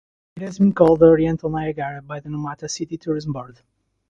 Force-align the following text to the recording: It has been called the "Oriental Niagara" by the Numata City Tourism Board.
It 0.35 0.41
has 0.41 0.57
been 0.57 0.73
called 0.73 1.01
the 1.01 1.05
"Oriental 1.05 1.51
Niagara" 1.51 2.01
by 2.01 2.19
the 2.19 2.29
Numata 2.29 2.67
City 2.67 2.97
Tourism 2.97 3.33
Board. 3.33 3.59